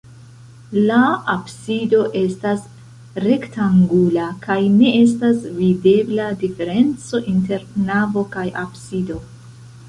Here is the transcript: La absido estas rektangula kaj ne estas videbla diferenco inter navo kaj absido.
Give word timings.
La 0.85 0.99
absido 1.33 1.99
estas 2.21 2.63
rektangula 3.25 4.29
kaj 4.47 4.57
ne 4.79 4.95
estas 5.01 5.45
videbla 5.59 6.27
diferenco 6.45 7.21
inter 7.35 7.69
navo 7.93 8.25
kaj 8.37 8.47
absido. 8.65 9.21